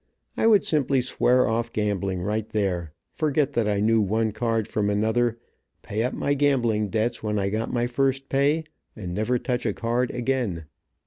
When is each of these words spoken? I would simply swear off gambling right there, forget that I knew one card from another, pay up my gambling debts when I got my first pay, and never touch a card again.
I 0.35 0.47
would 0.47 0.65
simply 0.65 0.99
swear 1.01 1.47
off 1.47 1.71
gambling 1.71 2.23
right 2.23 2.49
there, 2.49 2.91
forget 3.11 3.53
that 3.53 3.67
I 3.67 3.79
knew 3.81 4.01
one 4.01 4.31
card 4.31 4.67
from 4.67 4.89
another, 4.89 5.37
pay 5.83 6.01
up 6.01 6.13
my 6.15 6.33
gambling 6.33 6.89
debts 6.89 7.21
when 7.21 7.37
I 7.37 7.49
got 7.49 7.71
my 7.71 7.85
first 7.85 8.27
pay, 8.27 8.63
and 8.95 9.13
never 9.13 9.37
touch 9.37 9.63
a 9.63 9.73
card 9.73 10.09
again. 10.09 10.65